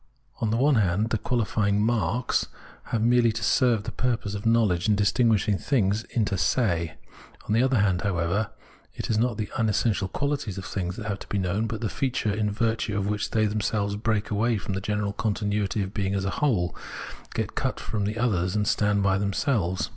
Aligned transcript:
On 0.39 0.49
the 0.49 0.57
one 0.57 0.77
hand, 0.81 1.11
the 1.11 1.19
qualifying" 1.19 1.79
marks" 1.85 2.47
have 2.85 3.03
merely 3.03 3.31
to 3.33 3.43
serve 3.43 3.83
the 3.83 3.91
purpose 3.91 4.33
of 4.33 4.47
knowledge 4.47 4.89
in 4.89 4.95
distinguishing 4.95 5.59
things 5.59 6.05
mter 6.17 6.39
se; 6.39 6.95
on 7.47 7.53
the 7.53 7.61
other 7.61 7.77
hand, 7.77 8.01
however, 8.01 8.49
it 8.95 9.11
is 9.11 9.19
not 9.19 9.37
the 9.37 9.51
unessential 9.57 10.07
quality 10.07 10.49
of 10.57 10.65
things 10.65 10.95
that 10.95 11.05
has 11.05 11.19
to 11.19 11.27
be 11.27 11.37
known, 11.37 11.67
but 11.67 11.81
that 11.81 11.89
feature 11.89 12.33
in 12.33 12.49
virtue 12.49 12.97
of 12.97 13.05
which 13.05 13.29
they 13.29 13.45
themselves 13.45 13.95
break 13.95 14.31
away 14.31 14.57
from 14.57 14.73
the 14.73 14.81
general 14.81 15.13
continuity 15.13 15.83
of 15.83 15.93
being 15.93 16.15
as 16.15 16.25
a 16.25 16.31
whole, 16.41 16.75
get 17.35 17.53
cut 17.53 17.79
off 17.79 17.85
from 17.85 18.11
others 18.17 18.55
and 18.55 18.67
stand 18.67 19.03
by 19.03 19.19
themselves. 19.19 19.89